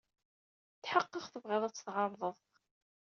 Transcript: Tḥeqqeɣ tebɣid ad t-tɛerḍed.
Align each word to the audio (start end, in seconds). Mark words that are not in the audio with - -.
Tḥeqqeɣ 0.83 1.25
tebɣid 1.27 1.63
ad 1.67 1.73
t-tɛerḍed. 1.73 2.37